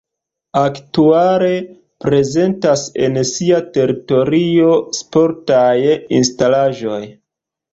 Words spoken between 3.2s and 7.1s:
sia teritorio sportaj instalaĵoj.